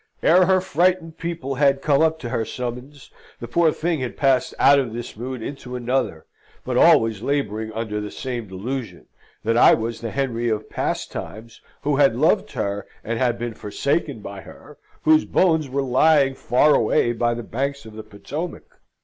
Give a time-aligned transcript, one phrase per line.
[0.23, 4.55] Ere her frightened people had come up to her summons, the poor thing had passed
[4.57, 6.25] out of this mood into another;
[6.65, 9.05] but always labouring under the same delusion
[9.43, 13.53] that I was the Henry of past times, who had loved her and had been
[13.53, 18.79] forsaken by her, whose bones were lying far away by the banks of the Potomac.